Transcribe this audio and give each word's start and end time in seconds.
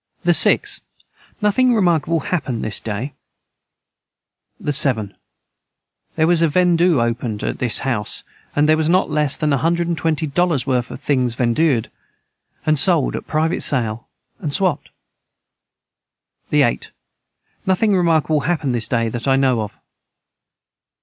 the 0.23 0.33
6. 0.33 0.81
Nothing 1.43 1.75
remarkable 1.75 2.21
hapned 2.21 2.63
this 2.65 2.79
day. 2.79 3.13
the 4.59 4.73
7. 4.73 5.15
Their 6.15 6.25
was 6.25 6.41
a 6.41 6.47
vendue 6.47 6.99
opened 6.99 7.41
att 7.43 7.59
this 7.59 7.77
house 7.85 8.23
and 8.55 8.67
their 8.67 8.77
was 8.77 8.89
not 8.89 9.11
Less 9.11 9.37
than 9.37 9.53
a 9.53 9.59
hundred 9.59 9.87
and 9.87 9.95
twenty 9.95 10.25
Dollars 10.25 10.65
worth 10.65 10.89
of 10.89 10.99
things 10.99 11.35
vendued 11.35 11.91
and 12.65 12.79
sold 12.79 13.15
at 13.15 13.27
private 13.27 13.61
sale 13.61 14.07
and 14.39 14.51
Swapt. 14.51 14.89
the 16.49 16.63
8. 16.63 16.89
Nothing 17.67 17.95
remarkable 17.95 18.39
hapned 18.41 18.73
this 18.73 18.87
day 18.87 19.07
that 19.07 19.27
I 19.27 19.35
know 19.35 19.61
of. 19.61 19.77